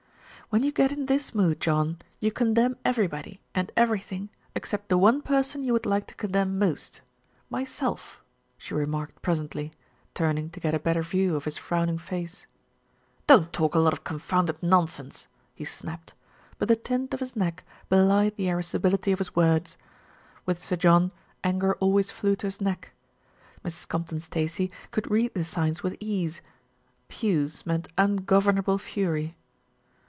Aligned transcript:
"When 0.53 0.63
you 0.63 0.73
get 0.73 0.91
in 0.91 1.05
this 1.05 1.33
mood, 1.33 1.61
John, 1.61 1.99
you 2.19 2.29
condemn 2.29 2.75
everybody 2.83 3.39
and 3.55 3.71
everything 3.77 4.29
except 4.53 4.89
the 4.89 4.97
one 4.97 5.21
person 5.21 5.63
you 5.63 5.71
would 5.71 5.85
like 5.85 6.07
to 6.07 6.13
condemn 6.15 6.59
most, 6.59 6.99
myself," 7.49 8.21
she 8.57 8.73
remarked 8.73 9.21
presently, 9.21 9.71
turning 10.13 10.49
to 10.49 10.59
get 10.59 10.73
a 10.73 10.79
better 10.79 11.03
view 11.03 11.37
of 11.37 11.45
his 11.45 11.57
frowning 11.57 11.97
face. 11.97 12.47
"Don't 13.27 13.53
talk 13.53 13.75
a 13.75 13.79
lot 13.79 13.93
of 13.93 14.03
confounded 14.03 14.61
nonsense!" 14.61 15.29
he 15.55 15.63
snapped; 15.63 16.13
but 16.57 16.67
the 16.67 16.75
tint 16.75 17.13
of 17.13 17.21
his 17.21 17.33
neck 17.33 17.63
belied 17.87 18.35
the 18.35 18.49
irascibility 18.49 19.13
of 19.13 19.19
his 19.19 19.33
words. 19.33 19.77
With 20.45 20.59
Sir 20.61 20.75
John 20.75 21.13
anger 21.45 21.75
always 21.75 22.11
flew 22.11 22.35
to 22.35 22.47
his 22.47 22.59
neck. 22.59 22.91
Mrs. 23.63 23.87
Compton 23.87 24.19
Stacey 24.19 24.69
could 24.91 25.09
read 25.09 25.33
the 25.33 25.45
signs 25.45 25.81
with 25.81 25.95
ease 26.01 26.41
puce 27.07 27.65
meant 27.65 27.87
ungovernable 27.97 28.77
fury. 28.77 29.37